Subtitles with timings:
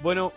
[0.00, 0.32] Bueno,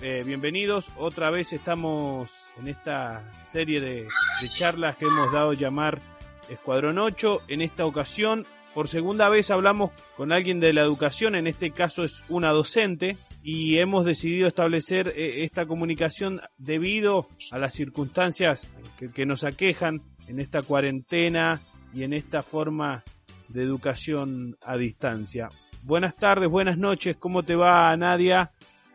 [0.00, 0.86] eh, bienvenidos.
[0.96, 4.08] Otra vez estamos en esta serie de,
[4.56, 6.00] charlas que hemos dado llamar
[6.48, 7.42] Escuadrón 8.
[7.46, 12.02] En esta ocasión, por segunda vez hablamos con alguien de la educación, en este caso
[12.02, 19.12] es una docente, y hemos decidido establecer eh, esta comunicación debido a las circunstancias que,
[19.12, 21.62] que nos aquejan en esta cuarentena
[21.94, 23.04] y en esta forma
[23.46, 25.50] de educación a distancia.
[25.84, 28.50] Buenas tardes, buenas noches, ¿cómo te va Nadia?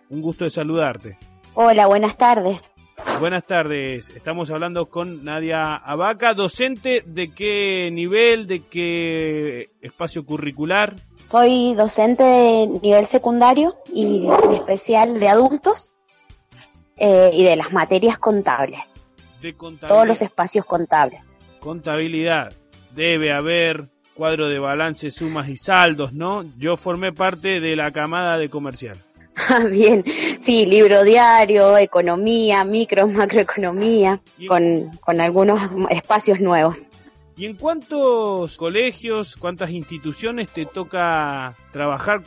[0.09, 1.17] Un gusto de saludarte.
[1.53, 2.61] Hola, buenas tardes.
[3.19, 4.09] Buenas tardes.
[4.09, 10.95] Estamos hablando con Nadia Abaca, docente de qué nivel, de qué espacio curricular.
[11.07, 15.91] Soy docente de nivel secundario y en especial de adultos
[16.97, 18.91] eh, y de las materias contables.
[19.41, 19.89] De contabilidad.
[19.89, 21.21] Todos los espacios contables.
[21.59, 22.51] Contabilidad.
[22.95, 26.43] Debe haber cuadro de balance, sumas y saldos, ¿no?
[26.57, 28.97] Yo formé parte de la camada de comercial.
[29.49, 30.03] Ah, bien,
[30.41, 35.59] sí, libro diario, economía, micro, macroeconomía, con, con algunos
[35.89, 36.77] espacios nuevos.
[37.35, 42.21] ¿Y en cuántos colegios, cuántas instituciones te toca trabajar?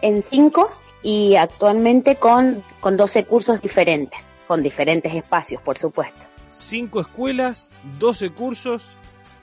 [0.00, 0.72] En cinco
[1.02, 6.18] y actualmente con, con 12 cursos diferentes, con diferentes espacios, por supuesto.
[6.48, 8.86] Cinco escuelas, 12 cursos,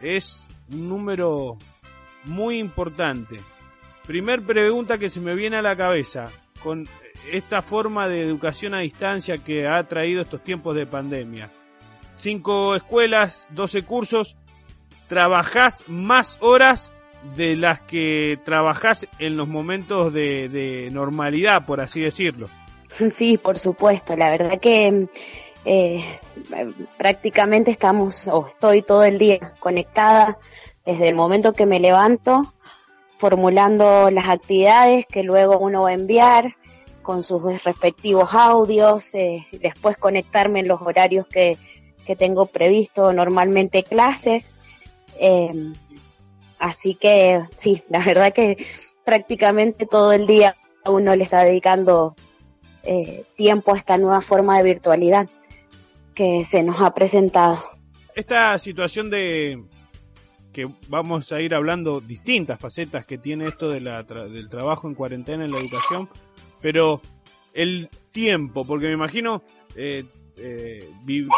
[0.02, 1.58] es un número
[2.26, 3.40] muy importante.
[4.08, 6.32] Primer pregunta que se me viene a la cabeza,
[6.64, 6.88] con
[7.32, 11.52] esta forma de educación a distancia que ha traído estos tiempos de pandemia.
[12.16, 14.36] Cinco escuelas, 12 cursos,
[15.08, 16.94] trabajás más horas
[17.36, 22.50] de las que trabajás en los momentos de, normalidad, por así decirlo.
[23.16, 24.16] Sí, por supuesto.
[24.16, 25.08] La verdad que
[25.66, 26.20] eh,
[26.98, 30.38] prácticamente estamos, o estoy todo el día conectada
[30.86, 32.54] desde el momento que me levanto,
[33.22, 36.56] formulando las actividades que luego uno va a enviar
[37.04, 41.60] con sus respectivos audios, eh, después conectarme en los horarios que,
[42.04, 44.44] que tengo previsto, normalmente clases.
[45.20, 45.54] Eh,
[46.58, 48.58] así que sí, la verdad que
[49.06, 50.56] prácticamente todo el día
[50.86, 52.16] uno le está dedicando
[52.84, 55.30] eh, tiempo a esta nueva forma de virtualidad
[56.16, 57.70] que se nos ha presentado.
[58.16, 59.64] Esta situación de
[60.52, 64.88] que vamos a ir hablando distintas facetas que tiene esto de la tra- del trabajo
[64.88, 66.10] en cuarentena en la educación,
[66.62, 67.02] pero
[67.54, 69.42] el tiempo, porque me imagino
[69.76, 70.04] eh,
[70.38, 71.30] eh, vi- vivís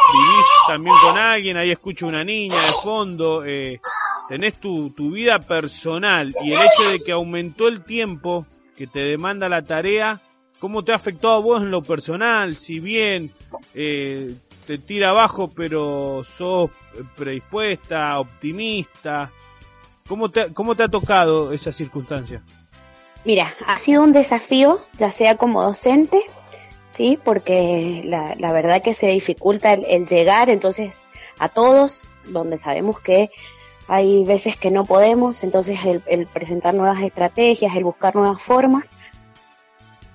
[0.68, 3.80] también con alguien, ahí escucho una niña de fondo, eh,
[4.30, 8.46] tenés tu, tu vida personal y el hecho de que aumentó el tiempo
[8.76, 10.22] que te demanda la tarea,
[10.60, 12.56] ¿cómo te ha afectado a vos en lo personal?
[12.58, 13.32] Si bien
[13.76, 14.34] eh,
[14.66, 16.70] te tira abajo, pero sos
[17.16, 19.32] predispuesta, optimista.
[20.08, 22.44] ¿Cómo te, cómo te ha tocado esa circunstancia?
[23.26, 26.20] Mira, ha sido un desafío, ya sea como docente,
[26.96, 31.08] sí, porque la, la verdad que se dificulta el, llegar entonces
[31.40, 33.30] a todos, donde sabemos que
[33.88, 38.90] hay veces que no podemos, entonces el, el presentar nuevas estrategias, el buscar nuevas formas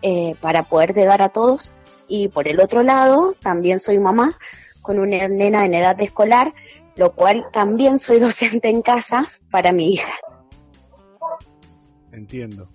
[0.01, 1.73] eh, para poder llegar a todos.
[2.09, 4.37] Y por el otro lado, también soy mamá
[4.83, 6.55] con una nena en edad escolar,
[6.97, 10.13] lo cual también soy docente en casa para mi hija.
[12.13, 12.69] Entiendo.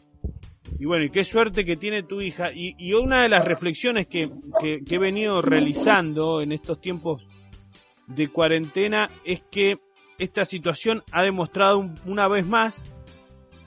[0.79, 2.51] Y bueno, y qué suerte que tiene tu hija.
[2.53, 4.29] Y, y una de las reflexiones que,
[4.59, 7.25] que- que he venido realizando en estos tiempos
[8.07, 9.77] de cuarentena es que
[10.19, 12.85] esta situación ha demostrado un- una vez más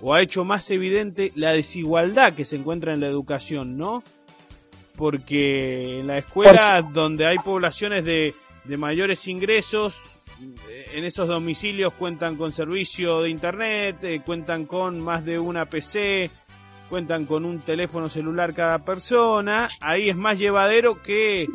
[0.00, 4.02] o ha hecho más evidente la desigualdad que se encuentra en la educación, ¿no?
[4.96, 8.34] Porque en la escuela donde hay poblaciones de,
[8.64, 9.98] de mayores ingresos,
[10.92, 16.30] en esos domicilios cuentan con servicio de internet, eh, cuentan con más de una PC,
[16.88, 21.46] cuentan con un teléfono celular cada persona, ahí es más llevadero que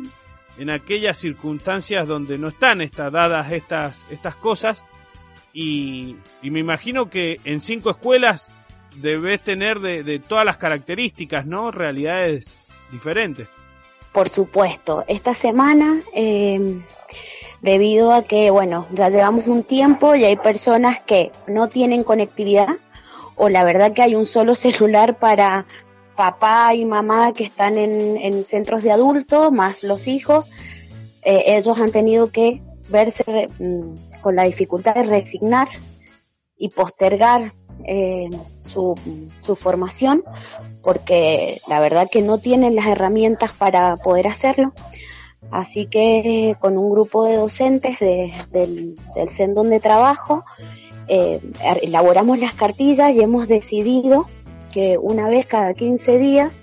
[0.58, 4.84] en aquellas circunstancias donde no están estas, dadas estas, estas cosas.
[5.52, 8.52] Y, me imagino que en cinco escuelas
[8.96, 11.70] debes tener de, todas las características, ¿no?
[11.70, 12.61] Realidades
[12.92, 13.48] diferentes.
[14.12, 15.04] Por supuesto.
[15.08, 16.82] Esta semana, eh,
[17.62, 22.76] debido a que, bueno, ya llevamos un tiempo y hay personas que no tienen conectividad
[23.36, 25.66] o la verdad que hay un solo celular para
[26.16, 30.50] papá y mamá que están en, centros de adultos, más los hijos,
[31.22, 32.60] eh, ellos han tenido que
[32.90, 33.24] verse
[33.58, 35.68] mm, con la dificultad de resignar
[36.56, 37.54] y postergar
[38.60, 38.94] su,
[39.40, 40.22] su, formación
[40.82, 44.72] porque la verdad que no tienen las herramientas para poder hacerlo.
[45.50, 50.44] Así que con un grupo de docentes del, del CEN donde trabajo,
[51.08, 51.40] eh,
[51.82, 54.28] elaboramos las cartillas y hemos decidido
[54.72, 56.62] que una vez cada 15 días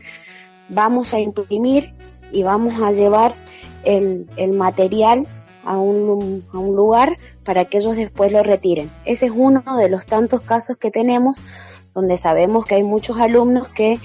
[0.69, 1.93] vamos a imprimir
[2.31, 3.33] y vamos a llevar
[3.83, 5.25] el material
[5.63, 8.89] a un, a un lugar para que ellos después lo retiren.
[9.05, 11.41] Ese es uno de los tantos casos que tenemos
[11.93, 13.99] donde sabemos que hay muchos alumnos que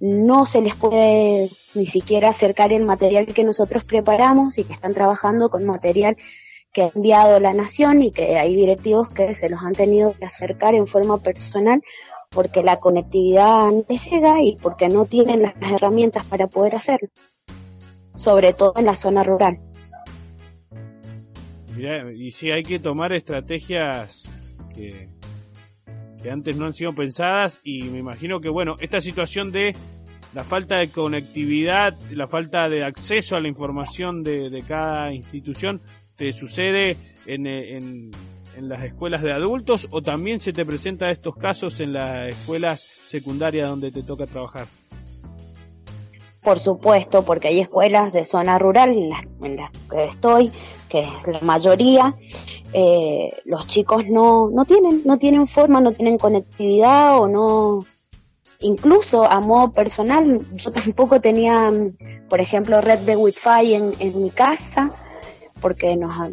[0.00, 4.94] no se les puede ni siquiera acercar el material que nosotros preparamos y que están
[4.94, 6.16] trabajando con material
[6.72, 10.26] que ha enviado la nación y que hay directivos que se los han tenido que
[10.26, 11.82] acercar en forma personal
[12.30, 17.08] porque la conectividad no llega y porque no tienen las herramientas para poder hacerlo,
[18.14, 19.58] sobre todo en la zona rural.
[22.14, 24.24] Y si hay que tomar estrategias
[24.74, 25.08] que,
[26.22, 29.74] que antes no han sido pensadas y me imagino que, bueno, esta situación de
[30.34, 35.80] la falta de conectividad, la falta de acceso a la información de, de cada institución,
[36.16, 36.96] te sucede
[37.26, 38.10] en, en,
[38.56, 42.80] en las escuelas de adultos o también se te presenta estos casos en las escuelas
[43.06, 44.66] secundarias donde te toca trabajar?
[46.46, 48.90] Por supuesto, porque hay escuelas de zona rural
[49.42, 50.52] en las, que estoy,
[50.88, 52.14] que es la mayoría,
[52.72, 57.80] eh, los chicos no, no tienen, no tienen forma, no tienen conectividad o no,
[58.60, 61.68] incluso a modo personal, yo tampoco tenía,
[62.28, 64.92] por ejemplo, red de wifi en, en mi casa,
[65.60, 66.30] porque nos,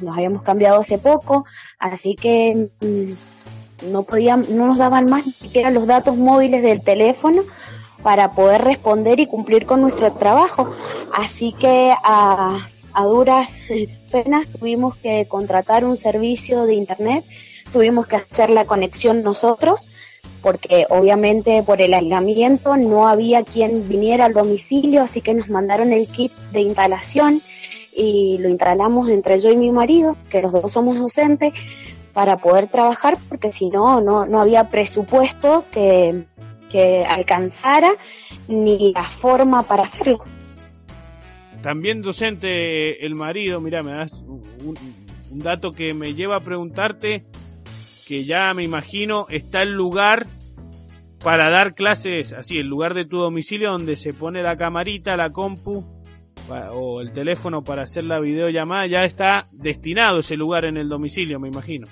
[0.00, 1.44] nos habíamos cambiado hace poco,
[1.78, 6.82] así que mm, no podían, no nos daban más ni siquiera los datos móviles del
[6.82, 7.42] teléfono
[8.04, 10.70] para poder responder y cumplir con nuestro trabajo.
[11.12, 12.68] Así que a,
[13.02, 13.60] duras
[14.12, 17.24] penas tuvimos que contratar un servicio de internet,
[17.72, 19.88] tuvimos que hacer la conexión nosotros,
[20.42, 25.90] porque obviamente por el aislamiento no había quien viniera al domicilio, así que nos mandaron
[25.92, 27.40] el kit de instalación
[27.96, 31.54] y lo instalamos entre yo y mi marido, que los dos somos docentes,
[32.14, 36.24] para poder trabajar, porque si no, no, había presupuesto que,
[36.74, 37.92] que alcanzara
[38.48, 40.24] ni la forma para hacerlo.
[41.62, 44.42] También docente el marido, mira, me das un,
[45.30, 47.26] un dato que me lleva a preguntarte
[48.08, 50.26] que ya me imagino está el lugar
[51.22, 55.30] para dar clases, así, el lugar de tu domicilio donde se pone la camarita, la
[55.30, 55.84] compu
[56.72, 61.38] o el teléfono para hacer la videollamada, ya está destinado ese lugar en el domicilio,
[61.38, 61.86] me imagino.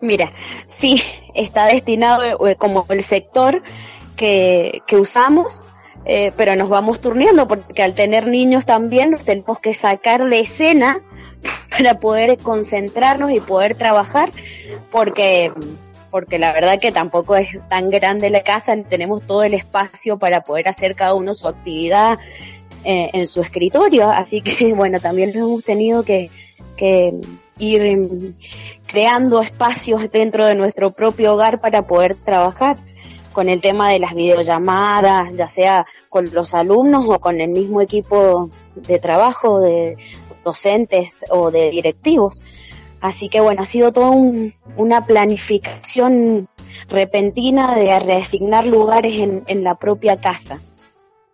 [0.00, 0.32] Mira,
[0.80, 1.02] sí,
[1.34, 3.62] está destinado eh, como el sector
[4.16, 5.64] que, que usamos,
[6.04, 10.40] eh, pero nos vamos turneando porque al tener niños también nos tenemos que sacar de
[10.40, 11.02] escena
[11.70, 14.30] para poder concentrarnos y poder trabajar
[14.90, 15.52] porque
[16.10, 20.42] porque la verdad que tampoco es tan grande la casa, tenemos todo el espacio para
[20.42, 22.18] poder hacer cada uno su actividad
[22.84, 26.30] eh, en su escritorio, así que bueno, también hemos tenido que,
[26.76, 27.12] que
[27.58, 28.34] ir
[28.86, 32.76] creando espacios dentro de nuestro propio hogar para poder trabajar
[33.32, 37.82] con el tema de las videollamadas, ya sea con los alumnos o con el mismo
[37.82, 39.96] equipo de trabajo de
[40.42, 42.42] docentes o de directivos.
[43.00, 44.12] Así que bueno, ha sido toda
[44.76, 46.48] una planificación
[46.88, 50.60] repentina de reasignar lugares en, en, la propia casa.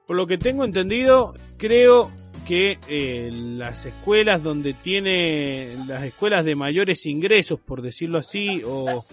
[0.07, 2.11] Por lo que tengo entendido, creo
[2.47, 9.05] que eh, las escuelas donde tiene las escuelas de mayores ingresos, por decirlo así, o,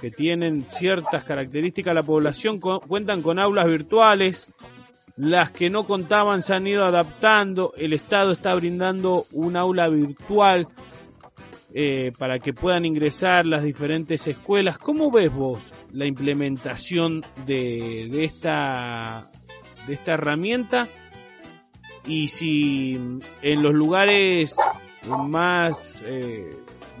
[0.00, 4.50] que tienen ciertas características, la población cuentan con aulas virtuales,
[5.16, 10.68] las que no contaban se han ido adaptando, el Estado está brindando un aula virtual
[11.74, 14.78] eh, para que puedan ingresar las diferentes escuelas.
[14.78, 15.62] ¿Cómo ves vos
[15.92, 19.30] la implementación de, de, esta,
[19.86, 20.88] de esta herramienta?
[22.06, 22.92] Y si
[23.42, 24.54] en los lugares
[25.06, 26.50] más, eh,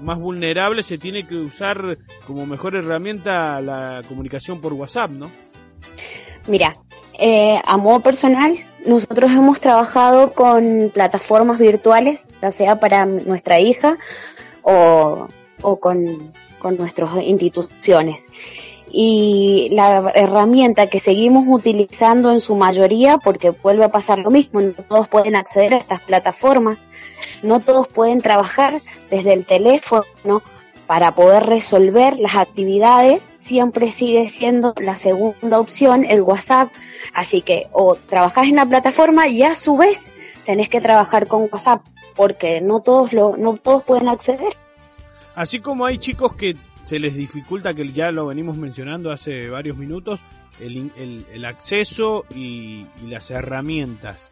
[0.00, 5.30] más vulnerables se tiene que usar como mejor herramienta la comunicación por WhatsApp, ¿no?
[6.46, 6.74] Mira,
[7.18, 13.98] eh, a modo personal, nosotros hemos trabajado con plataformas virtuales, ya sea para nuestra hija
[14.62, 15.28] o,
[15.60, 18.26] o con, con nuestras instituciones.
[18.94, 24.60] Y la herramienta que seguimos utilizando en su mayoría, porque vuelve a pasar lo mismo,
[24.60, 26.78] no todos pueden acceder a estas plataformas,
[27.42, 30.42] no todos pueden trabajar desde el teléfono
[30.86, 36.70] para poder resolver las actividades, siempre sigue siendo la segunda opción el WhatsApp.
[37.14, 40.12] Así que o trabajas en la plataforma y a su vez
[40.44, 41.82] tenés que trabajar con WhatsApp,
[42.14, 44.54] porque no todos lo, no todos pueden acceder.
[45.34, 49.76] Así como hay chicos que se les dificulta, que ya lo venimos mencionando hace varios
[49.76, 50.20] minutos,
[50.60, 50.90] el,
[51.32, 54.30] el, acceso y, las herramientas.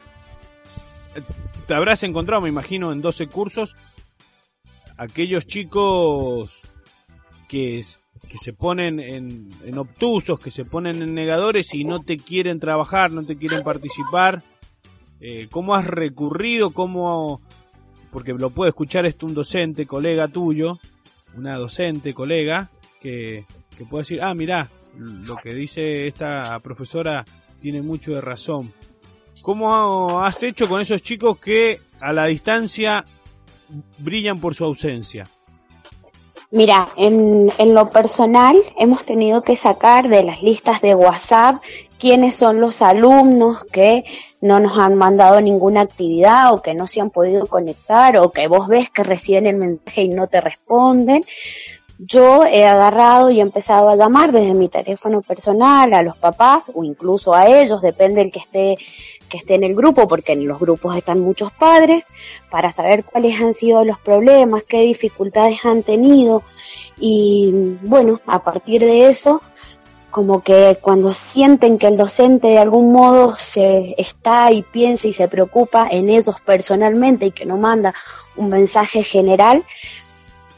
[1.66, 3.74] Te habrás encontrado, me imagino, en 12 cursos,
[4.96, 6.60] aquellos chicos
[7.48, 7.84] que,
[8.28, 12.60] que se ponen en, en, obtusos, que se ponen en negadores y no te quieren
[12.60, 14.42] trabajar, no te quieren participar.
[15.20, 16.70] Eh, ¿Cómo has recurrido?
[16.72, 17.40] ¿Cómo
[18.10, 20.78] porque lo puede escuchar esto un docente, colega tuyo,
[21.36, 22.70] una docente, colega,
[23.00, 23.44] que,
[23.76, 27.24] que puede decir, ah, mirá, lo que dice esta profesora
[27.60, 28.72] tiene mucho de razón.
[29.42, 33.04] ¿Cómo has hecho con esos chicos que a la distancia
[33.98, 35.24] brillan por su ausencia?
[36.50, 41.62] Mira, en, en, lo personal hemos tenido que sacar de las listas de WhatsApp
[42.00, 44.04] quiénes son los alumnos que
[44.40, 48.48] no nos han mandado ninguna actividad o que no se han podido conectar o que
[48.48, 51.24] vos ves que reciben el mensaje y no te responden.
[51.98, 56.72] Yo he agarrado y he empezado a llamar desde mi teléfono personal a los papás
[56.74, 58.76] o incluso a ellos, depende del que esté
[59.28, 62.08] que esté en el grupo, porque en los grupos están muchos padres,
[62.50, 66.42] para saber cuáles han sido los problemas, qué dificultades han tenido
[66.98, 69.40] y bueno, a partir de eso
[70.10, 75.12] como que cuando sienten que el docente de algún modo se está y piensa y
[75.12, 77.94] se preocupa en ellos personalmente y que no manda
[78.36, 79.64] un mensaje general,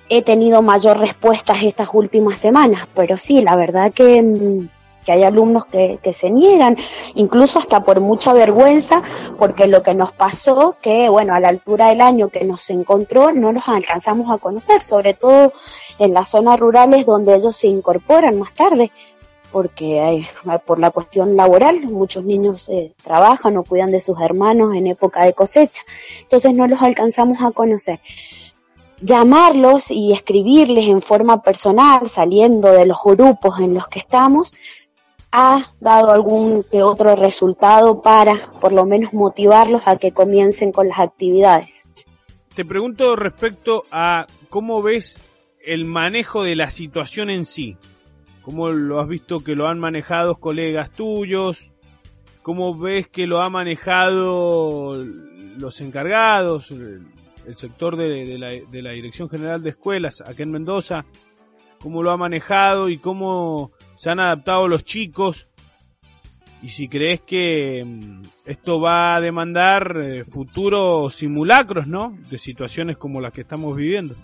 [0.08, 4.68] he tenido mayor respuestas estas últimas semanas, pero sí, la verdad que, mm,
[5.04, 6.76] que hay alumnos que, que se niegan,
[7.14, 9.02] incluso hasta por mucha vergüenza,
[9.38, 13.32] porque lo que nos pasó, que bueno, a la altura del año que nos encontró,
[13.32, 15.52] no nos alcanzamos a conocer, sobre todo
[15.98, 18.92] en las zonas rurales donde ellos se incorporan más tarde
[19.52, 20.26] porque hay,
[20.66, 25.24] por la cuestión laboral muchos niños eh, trabajan o cuidan de sus hermanos en época
[25.24, 25.82] de cosecha,
[26.22, 28.00] entonces no los alcanzamos a conocer.
[29.00, 34.54] Llamarlos y escribirles en forma personal, saliendo de los grupos en los que estamos,
[35.32, 40.88] ha dado algún que otro resultado para por lo menos motivarlos a que comiencen con
[40.88, 41.84] las actividades.
[42.54, 45.22] Te pregunto respecto a cómo ves
[45.64, 47.76] el manejo de la situación en sí.
[48.42, 51.70] ¿Cómo lo has visto que lo han manejado colegas tuyos?
[52.42, 54.96] ¿Cómo ves que lo ha manejado
[55.56, 57.06] los encargados, el,
[57.56, 61.04] sector de, la, Dirección General de Escuelas acá en Mendoza?
[61.80, 65.46] ¿Cómo lo ha manejado y cómo se han adaptado los chicos?
[66.62, 72.16] Y si crees que mm, esto va a demandar eh, futuros simulacros, ¿no?
[72.30, 74.14] De situaciones como las que estamos viviendo.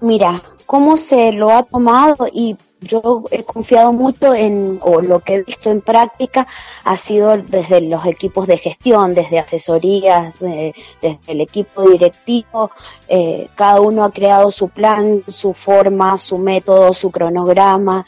[0.00, 5.34] Mira, cómo se lo ha tomado y yo he confiado mucho en, o lo que
[5.34, 6.46] he visto en práctica
[6.84, 12.70] ha sido desde los equipos de gestión, desde asesorías, eh, desde el equipo directivo,
[13.08, 18.06] eh, cada uno ha creado su plan, su forma, su método, su cronograma,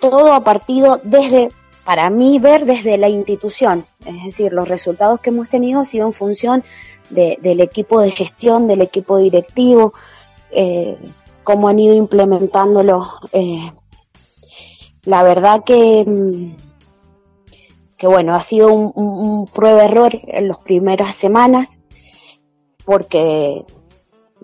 [0.00, 1.50] todo ha partido desde,
[1.84, 6.06] para mí, ver desde la institución, es decir, los resultados que hemos tenido han sido
[6.06, 6.64] en función
[7.10, 9.92] de, del equipo de gestión, del equipo directivo,
[10.52, 10.96] eh,
[11.50, 13.08] cómo han ido implementándolo.
[13.32, 13.72] Eh,
[15.04, 16.56] la verdad que, mm,
[17.96, 21.80] que bueno, ha sido un, prueba-error en las primeras semanas
[22.84, 23.64] porque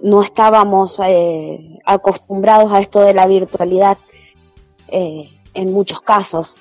[0.02, 3.98] no estábamos eh, acostumbrados a esto de la virtualidad
[4.88, 6.58] eh, en muchos casos.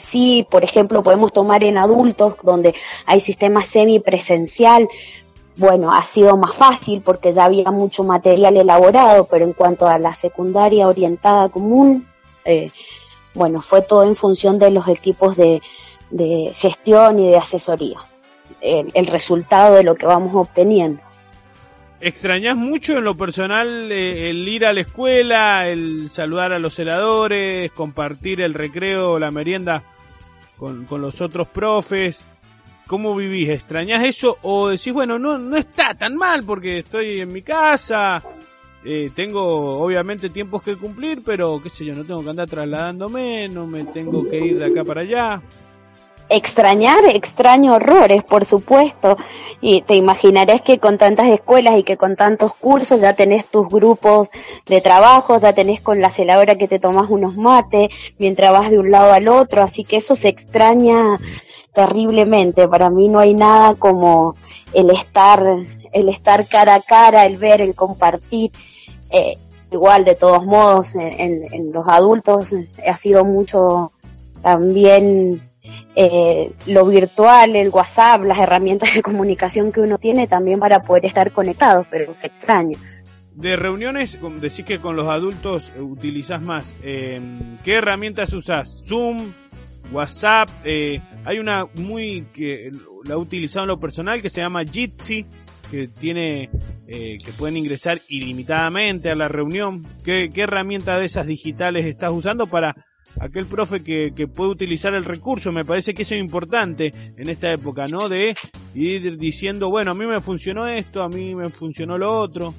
[0.00, 2.74] Sí, por ejemplo, podemos tomar en adultos donde
[3.06, 4.88] hay sistema semipresencial,
[5.58, 9.98] bueno, ha sido más fácil porque ya había mucho material elaborado, pero en cuanto a
[9.98, 12.06] la secundaria orientada común,
[12.44, 12.70] eh,
[13.34, 15.60] bueno, fue todo en función de los equipos de,
[16.54, 17.98] gestión y de asesoría,
[18.60, 21.02] el, resultado de lo que vamos obteniendo.
[22.00, 26.74] ¿Extrañas mucho en lo personal eh, el ir a la escuela, el saludar a los
[26.74, 29.82] celadores, compartir el recreo, la merienda
[30.56, 32.24] con, con los otros profes?
[32.88, 33.50] ¿Cómo vivís?
[33.50, 34.38] ¿Extrañás eso?
[34.42, 38.22] ¿O decís, bueno, no, no está tan mal porque estoy en mi casa,
[38.82, 43.46] eh, tengo obviamente tiempos que cumplir, pero qué sé yo, no tengo que andar trasladándome,
[43.48, 45.42] no me tengo que ir de acá para allá?
[46.28, 49.16] extrañar, extraño horrores, por supuesto.
[49.60, 53.68] Y te imaginarás que con tantas escuelas y que con tantos cursos ya tenés tus
[53.68, 54.30] grupos
[54.66, 58.78] de trabajo, ya tenés con la celadora que te tomas unos mates mientras vas de
[58.78, 61.18] un lado al otro, así que eso se extraña
[61.72, 62.68] terriblemente.
[62.68, 64.34] Para mí no hay nada como
[64.72, 65.42] el estar,
[65.92, 68.50] el estar cara a cara, el ver, el compartir.
[69.10, 69.36] Eh,
[69.70, 72.52] igual de todos modos en, en los adultos
[72.86, 73.92] ha sido mucho
[74.42, 75.42] también
[75.94, 81.06] eh, lo virtual, el WhatsApp, las herramientas de comunicación que uno tiene también para poder
[81.06, 82.78] estar conectados, pero se extraña.
[83.34, 86.74] De reuniones, decís que con los adultos utilizás más.
[86.82, 87.20] Eh,
[87.64, 88.82] ¿Qué herramientas usás?
[88.86, 89.32] Zoom,
[89.92, 90.48] WhatsApp.
[90.64, 92.70] Eh, hay una muy que
[93.04, 95.26] la he utilizado en lo personal que se llama Jitsi,
[95.70, 96.50] que tiene
[96.86, 99.82] eh, que pueden ingresar ilimitadamente a la reunión.
[100.04, 102.74] ¿Qué, ¿Qué herramienta de esas digitales estás usando para
[103.20, 105.52] aquel profe que, que, puede utilizar el recurso.
[105.52, 108.08] Me parece que eso es importante en esta época, ¿no?
[108.08, 108.34] De
[108.74, 112.54] ir diciendo, bueno, a mí me funcionó esto, a mí me funcionó lo otro.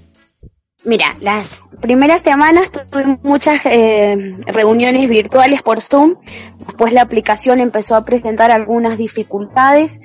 [0.86, 6.16] Mira, las primeras semanas tuve muchas eh, reuniones virtuales por Zoom,
[6.58, 10.00] después la aplicación empezó a presentar algunas dificultades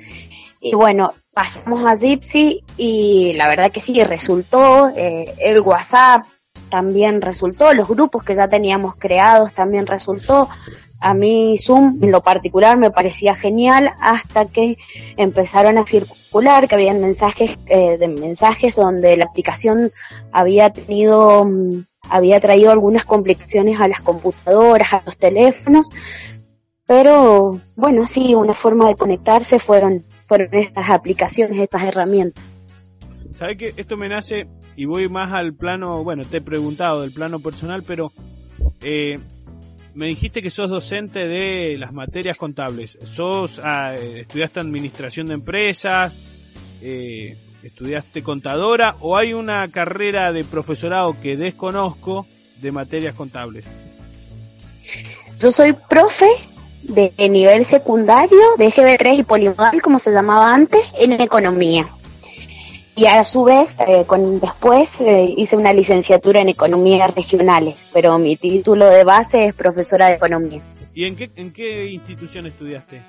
[0.59, 6.25] y bueno, pasamos a Zipsy y la verdad que sí, resultó, eh, el WhatsApp,
[6.69, 10.49] también resultó, los grupos que ya teníamos creados también resultó.
[10.99, 14.77] A mí Zoom en lo particular me parecía genial hasta que
[15.17, 19.91] empezaron a circular que habían mensajes eh, de mensajes donde la aplicación
[20.31, 25.89] había tenido mm, había traído algunas complicaciones a las computadoras, a los teléfonos,
[26.85, 32.43] pero bueno, sí, una forma de conectarse fueron fueron estas aplicaciones, estas herramientas.
[33.31, 37.11] ¿Sabe que esto me nace y voy más al plano, bueno, te he preguntado del
[37.11, 38.11] plano personal, pero
[38.81, 39.19] eh,
[39.95, 42.97] me dijiste que sos docente de las materias contables.
[43.05, 46.21] ¿Sos, ah, estudiaste administración de empresas?
[46.81, 48.97] Eh, ¿Estudiaste contadora?
[48.99, 52.27] ¿O hay una carrera de profesorado que desconozco
[52.61, 53.65] de materias contables?
[55.39, 56.29] Yo soy profe
[56.83, 61.89] de nivel secundario, de GB3 y polimodal, como se llamaba antes, en economía
[62.95, 68.17] y a su vez eh, con, después eh, hice una licenciatura en economía regionales, pero
[68.17, 70.61] mi título de base es profesora de economía.
[70.93, 73.01] ¿Y en qué, en qué institución estudiaste?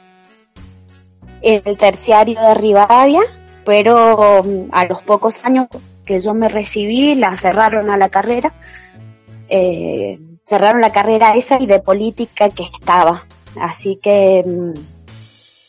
[1.40, 3.20] En el terciario de Rivadavia,
[3.64, 5.68] pero mm, a los pocos años
[6.04, 8.54] que yo me recibí la cerraron a la carrera,
[9.48, 13.24] eh, cerraron la carrera esa y de política que estaba,
[13.60, 14.95] así que mm,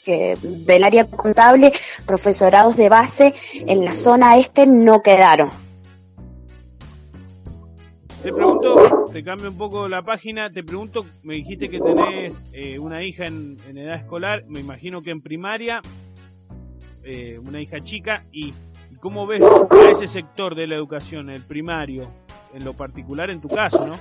[0.07, 1.73] que del área contable,
[2.05, 5.49] profesorados de base en la zona este no quedaron.
[8.23, 12.79] Te pregunto, te cambio un poco la página, te pregunto, me dijiste que tenés eh,
[12.79, 15.81] una hija en, edad escolar, me imagino que en primaria,
[17.03, 18.53] eh, una hija chica, y
[19.01, 22.07] ¿cómo ves a ese sector de la educación, el primario,
[22.53, 23.99] en lo particular en tu caso, no?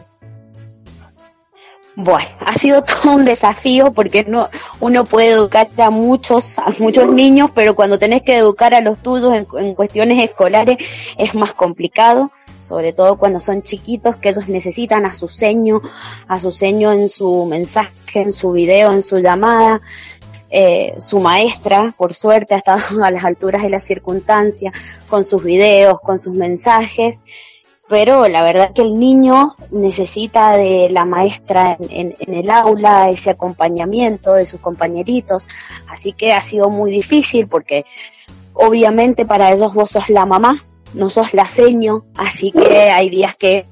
[1.99, 7.09] Bueno, ha sido todo un desafío porque no, uno puede educar a muchos, a muchos
[7.09, 10.77] niños, pero cuando tenés que educar a los tuyos en, cuestiones escolares
[11.17, 12.31] es más complicado,
[12.61, 15.81] sobre todo cuando son chiquitos que ellos necesitan a su seño,
[16.29, 19.81] a su seño en su mensaje, en su video, en su llamada.
[20.49, 24.73] Eh, su maestra, por suerte, ha estado a las alturas de las circunstancias,
[25.09, 27.19] con sus videos, con sus mensajes,
[27.89, 34.35] pero la verdad que el niño necesita de la maestra en, el aula, ese acompañamiento
[34.35, 35.47] de sus compañeritos,
[35.89, 37.85] así que ha sido muy difícil porque
[38.55, 43.37] obviamente para ellos vos sos la mamá, no sos la seño, así que hay días
[43.37, 43.67] que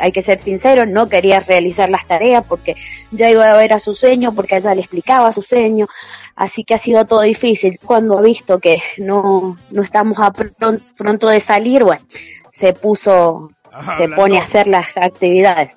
[0.00, 2.76] hay que ser sinceros, no quería realizar las tareas porque
[3.10, 5.88] ya iba a ver a su seño, porque ella le explicaba su seño,
[6.36, 7.78] así que ha sido todo difícil.
[7.84, 12.04] Cuando ha visto que no, no estamos a pronto de salir, bueno,
[12.54, 15.72] se puso, ah, se pone a hacer las actividades.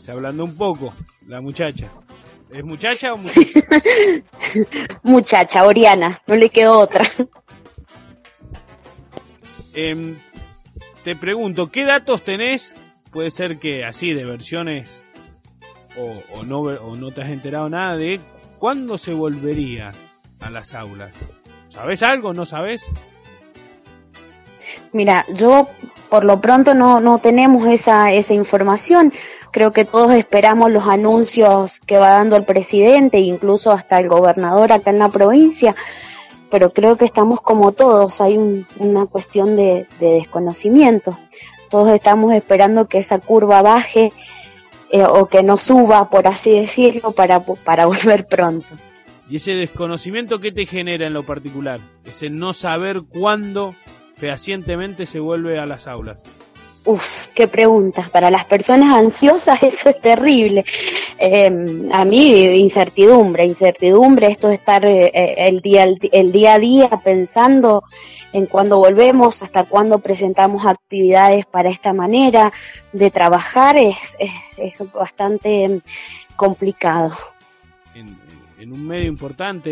[0.00, 0.94] Se hablando un poco,
[1.26, 1.90] la muchacha.
[2.50, 3.60] ¿Es muchacha o muchacha?
[5.02, 7.06] muchacha, Oriana, no le quedó otra.
[9.74, 10.16] Em,
[11.02, 12.74] te pregunto, ¿qué datos tenés?
[13.12, 15.04] Puede ser que así de versiones
[15.96, 18.18] o, no, o no te has enterado nada de
[18.58, 19.92] cuándo se volvería
[20.40, 21.14] a las aulas.
[21.68, 22.32] ¿Sabes algo?
[22.32, 22.82] ¿No sabes?
[24.94, 25.68] Mira, yo
[26.08, 29.12] por lo pronto no, no tenemos esa, esa información.
[29.50, 34.70] Creo que todos esperamos los anuncios que va dando el presidente, incluso hasta el gobernador
[34.70, 35.74] acá en la provincia,
[36.48, 38.38] pero creo que estamos como todos, hay
[38.78, 41.18] una cuestión de, desconocimiento.
[41.70, 44.12] Todos estamos esperando que esa curva baje
[44.92, 48.68] eh, o que no suba, por así decirlo, para, para volver pronto.
[49.28, 53.74] Y ese desconocimiento que te genera en lo particular, ese no saber cuándo
[54.24, 56.22] fehacientemente se vuelve a las aulas.
[56.86, 58.08] Uf, qué pregunta.
[58.10, 60.64] Para las personas ansiosas eso es terrible.
[61.18, 66.88] Eh, a mí incertidumbre, incertidumbre, esto de estar eh, el, día, el, día a día
[67.04, 67.82] pensando
[68.32, 72.50] en cuándo volvemos, hasta cuándo presentamos actividades para esta manera
[72.94, 75.82] de trabajar es, es, es bastante
[76.34, 77.14] complicado.
[77.94, 78.16] En,
[78.58, 79.70] en, un medio importante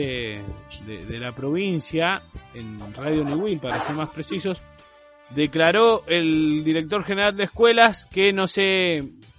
[0.87, 2.23] de, de la provincia,
[2.55, 4.63] en Radio Newell, para ser más precisos,
[5.35, 8.99] declaró el director general de escuelas que no sé,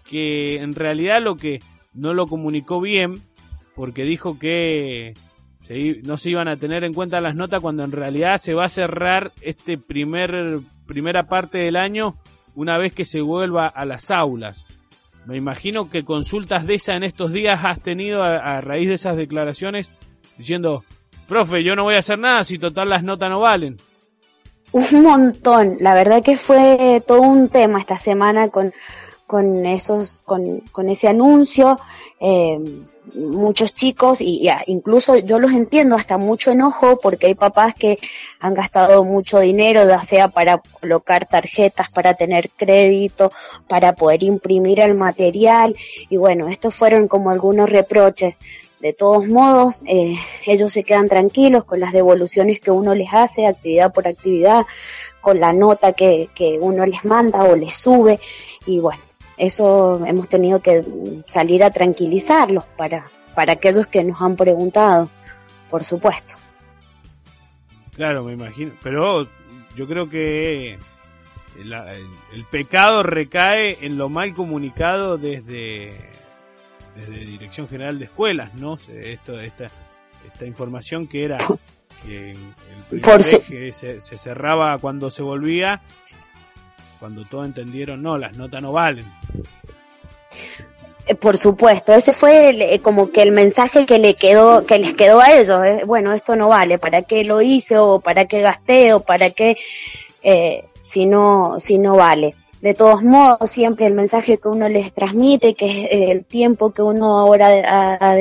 [0.09, 1.59] que en realidad lo que
[1.93, 3.21] no lo comunicó bien,
[3.75, 5.13] porque dijo que
[6.03, 8.69] no se iban a tener en cuenta las notas cuando en realidad se va a
[8.69, 12.15] cerrar este primer primera parte del año
[12.55, 14.63] una vez que se vuelva a las aulas.
[15.25, 18.95] Me imagino que consultas de esa en estos días has tenido a, a raíz de
[18.95, 19.89] esas declaraciones
[20.37, 20.83] diciendo,
[21.27, 23.77] profe, yo no voy a hacer nada si total las notas no valen.
[24.71, 28.73] Un montón, la verdad que fue todo un tema esta semana con,
[29.27, 31.79] con esos, con, con ese anuncio,
[32.19, 32.59] eh,
[33.13, 37.97] muchos chicos y incluso yo los entiendo hasta mucho enojo porque hay papás que
[38.39, 43.31] han gastado mucho dinero, ya sea para colocar tarjetas, para tener crédito,
[43.67, 45.75] para poder imprimir el material
[46.09, 48.39] y bueno, estos fueron como algunos reproches.
[48.79, 53.47] De todos modos, eh, ellos se quedan tranquilos con las devoluciones que uno les hace,
[53.47, 54.65] actividad por actividad,
[55.21, 58.19] con la nota que, que uno les manda o les sube.
[58.65, 59.01] Y bueno,
[59.37, 60.83] eso hemos tenido que
[61.25, 65.09] salir a tranquilizarlos para, para aquellos que nos han preguntado,
[65.69, 66.35] por supuesto.
[67.95, 68.73] Claro, me imagino.
[68.81, 69.27] Pero
[69.75, 70.73] yo creo que
[71.59, 71.73] el,
[72.33, 75.91] el, pecado recae en lo mal comunicado desde
[76.95, 78.77] desde Dirección General de Escuelas, ¿no?
[78.87, 79.67] Esto, esta,
[80.25, 81.37] esta información que era
[82.05, 82.35] que
[82.91, 85.81] el que se, se, cerraba cuando se volvía,
[87.03, 89.05] cuando todos entendieron, no, las notas no valen.
[91.05, 94.93] Eh, por supuesto, ese fue eh, como que el mensaje que le quedó, que les
[94.93, 95.65] quedó a ellos.
[95.65, 96.79] Eh, bueno, esto no vale.
[96.79, 99.57] ¿Para qué lo hice o para qué gasté o para qué
[100.81, 102.35] si no si no vale?
[102.61, 106.81] de todos modos, siempre el mensaje que uno les transmite, que es el tiempo que
[106.81, 108.15] uno ahora ha,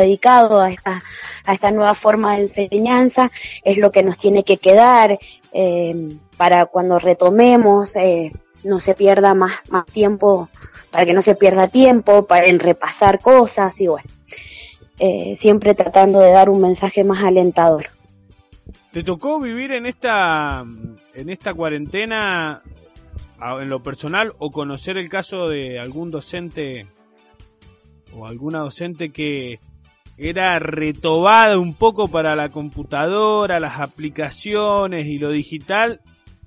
[0.00, 1.04] dedicado a esta,
[1.44, 3.30] a esta nueva forma de enseñanza,
[3.62, 5.20] es lo que nos tiene que quedar
[5.52, 8.32] eh, para cuando retomemos, eh,
[8.64, 10.48] no se pierda más, más tiempo,
[10.90, 14.08] para que no se pierda tiempo, para en repasar cosas y bueno,
[14.98, 17.86] eh, siempre tratando de dar un mensaje más alentador.
[18.92, 20.64] ¿Te tocó vivir en esta,
[21.14, 22.62] en esta cuarentena
[23.60, 26.86] en lo personal o conocer el caso de algún docente
[28.12, 29.60] o alguna docente que
[30.16, 36.00] era retobada un poco para la computadora, las aplicaciones y lo digital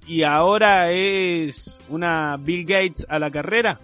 [0.08, 3.80] y ahora es una Bill Gates a la carrera?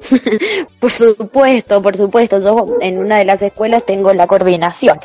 [0.80, 2.40] por supuesto, por supuesto.
[2.40, 4.98] Yo en una de las escuelas tengo la coordinación,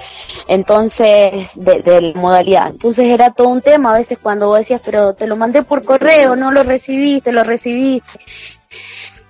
[0.47, 2.69] entonces, de, la modalidad.
[2.69, 5.83] Entonces era todo un tema a veces cuando vos decías, pero te lo mandé por
[5.83, 8.19] correo, no lo recibiste, lo recibiste.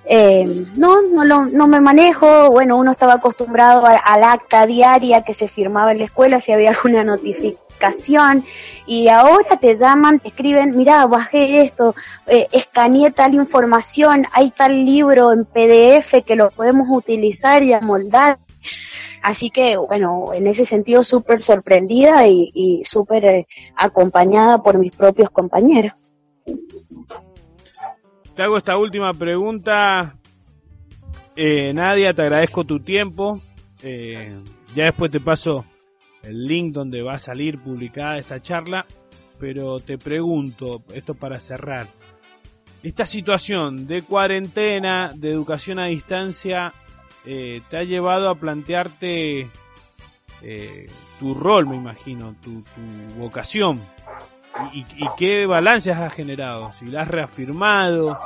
[0.08, 2.52] Eh, no, no, lo, no me manejo.
[2.52, 6.70] Bueno, uno estaba acostumbrado al acta diaria que se firmaba en la escuela si había
[6.70, 7.04] alguna
[8.88, 11.96] y ahora te llaman, te escriben, mira, bajé esto,
[12.28, 18.40] eh, escaneé tal información, hay tal libro en PDF que lo podemos utilizar y amoldar.
[19.22, 24.96] Así que, bueno, en ese sentido súper sorprendida y, y súper eh, acompañada por mis
[24.96, 25.94] propios compañeros.
[28.36, 30.16] Te hago esta última pregunta.
[31.36, 33.42] Eh, Nadia, te agradezco tu tiempo.
[33.82, 34.38] Eh,
[34.76, 35.66] ya después te paso
[36.26, 38.86] el link donde va a salir publicada esta charla,
[39.40, 41.88] pero te pregunto, esto para cerrar,
[42.84, 46.74] esta situación de cuarentena, de educación a distancia,
[47.26, 49.50] eh, te ha llevado a plantearte
[50.42, 50.88] eh,
[51.20, 52.64] tu rol, me imagino, tu,
[53.18, 53.84] vocación.
[54.72, 56.72] Y, y, qué balances has generado?
[56.74, 58.18] Si la has reafirmado,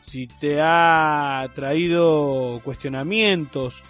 [0.00, 3.80] si te ha traído cuestionamientos,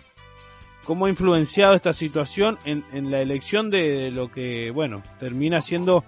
[0.85, 6.05] cómo ha influenciado esta situación en, la elección de, lo que, bueno, termina siendo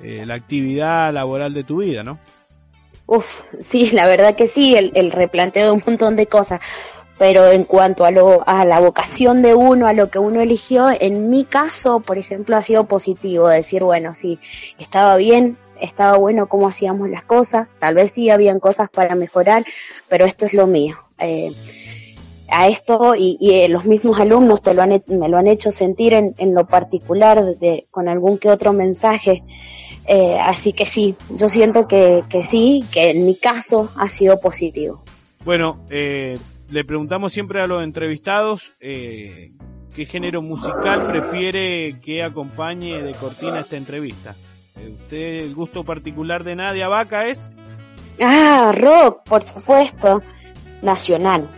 [0.00, 2.18] eh, la actividad laboral de tu vida, ¿no?
[3.06, 6.60] Uf, sí, la verdad que sí, el, el replanteo de un montón de cosas.
[7.18, 10.86] Pero en cuanto a, lo, a la vocación de uno, a lo que uno eligió,
[10.88, 13.48] en mi caso, por ejemplo, ha sido positivo.
[13.48, 14.38] Decir, bueno, sí,
[14.78, 17.68] estaba bien, estaba bueno cómo hacíamos las cosas.
[17.80, 19.64] Tal vez sí habían cosas para mejorar,
[20.08, 20.96] pero esto es lo mío.
[21.18, 21.50] Eh,
[22.50, 26.14] a esto y, y, los mismos alumnos te lo han, me lo han hecho sentir
[26.14, 29.42] en, en lo particular de, con algún que otro mensaje.
[30.06, 34.40] Eh, así que sí, yo siento que, que sí, que en mi caso ha sido
[34.40, 35.02] positivo.
[35.44, 36.38] Bueno, eh,
[36.70, 39.52] le preguntamos siempre a los entrevistados eh,
[39.94, 44.34] qué género musical prefiere que acompañe de cortina esta entrevista.
[44.76, 47.56] Eh, ¿Usted el gusto particular de Nadia Vaca es?
[48.20, 50.22] Ah, rock, por supuesto,
[50.82, 51.48] nacional.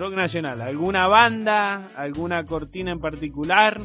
[0.00, 0.62] Rock nacional.
[0.62, 1.82] ¿Alguna banda?
[1.94, 3.78] ¿Alguna cortina en particular?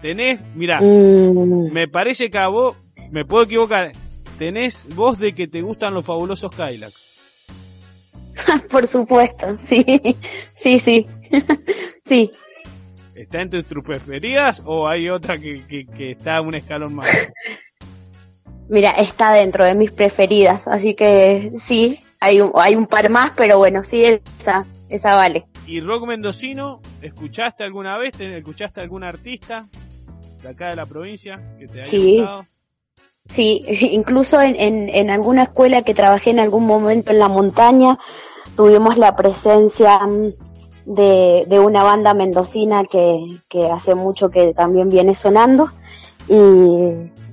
[0.00, 0.38] ¿Tenés?
[0.54, 1.72] Mira, mm.
[1.72, 2.76] me parece que a vos,
[3.10, 3.90] me puedo equivocar,
[4.38, 6.94] tenés voz de que te gustan los fabulosos Kylax.
[8.70, 9.84] Por supuesto, sí,
[10.54, 11.06] sí, sí,
[12.04, 12.30] sí.
[13.16, 17.08] ¿Está entre tus preferidas o hay otra que, que, está un escalón más?
[18.68, 23.32] Mira, está dentro de mis preferidas, así que sí, hay un, hay un par más,
[23.34, 25.46] pero bueno, sí, esa, esa vale.
[25.66, 26.80] ¿Y rock mendocino?
[27.00, 28.18] ¿Escuchaste alguna vez?
[28.20, 29.68] ¿Escuchaste algún artista
[30.42, 32.16] de acá de la provincia que te haya sí.
[32.18, 32.46] gustado?
[33.26, 33.60] Sí,
[33.92, 37.98] incluso en, en, en, alguna escuela que trabajé en algún momento en la montaña,
[38.56, 40.32] tuvimos la presencia mm,
[40.84, 45.70] de, de una banda mendocina que, que hace mucho que también viene sonando
[46.28, 46.34] y,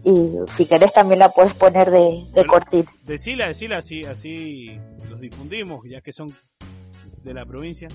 [0.03, 2.91] y si querés también la puedes poner de, de cortita.
[3.03, 6.29] Decila, decila, así, así los difundimos, ya que son
[7.23, 7.88] de la provincia.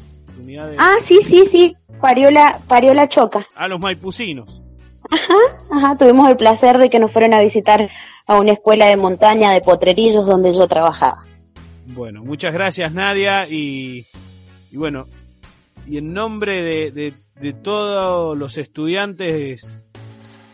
[0.79, 3.47] Ah, sí, sí, sí, Pariola, Pariola Choca.
[3.55, 4.61] A los maipucinos.
[5.11, 5.35] Ajá,
[5.71, 7.89] ajá, tuvimos el placer de que nos fueron a visitar
[8.27, 11.23] a una escuela de montaña de potrerillos donde yo trabajaba.
[11.89, 14.07] Bueno, muchas gracias Nadia y,
[14.73, 15.07] y bueno,
[15.87, 19.75] y en nombre de, de, de, todos los estudiantes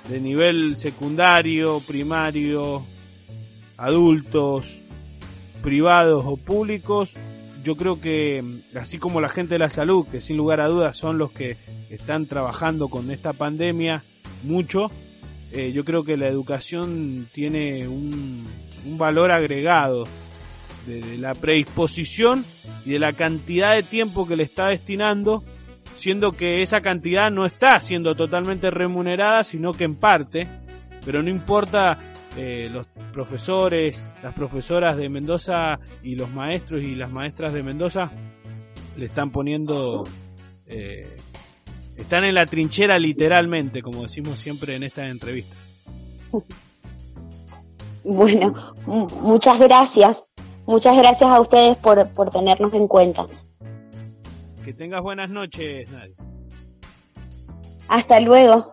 [0.09, 2.83] de nivel secundario, primario,
[3.77, 4.77] adultos,
[5.63, 7.15] privados o públicos,
[7.63, 8.43] yo creo que
[8.75, 11.57] así como la gente de la salud, que sin lugar a dudas son los que
[11.91, 14.03] están trabajando con esta pandemia
[14.43, 14.91] mucho,
[15.53, 18.47] eh, yo creo que la educación tiene un,
[18.87, 20.07] un valor agregado
[20.87, 22.45] de, la predisposición
[22.85, 25.45] y de la cantidad de tiempo que le está destinando,
[25.97, 30.49] siendo que esa cantidad no está siendo totalmente remunerada, sino que en parte,
[31.05, 31.99] pero no importa
[32.37, 38.11] eh, los profesores, las profesoras de Mendoza y los maestros y las maestras de Mendoza
[38.97, 40.05] le están poniendo,
[40.67, 41.07] eh,
[41.97, 45.57] están en la trinchera literalmente, como decimos siempre en esta entrevista.
[48.03, 48.55] Bueno,
[48.87, 50.17] muchas gracias.
[50.67, 53.27] Muchas gracias a ustedes por, por tenernos en cuenta.
[54.65, 55.91] Que tengas buenas noches,
[57.89, 58.73] Hasta luego.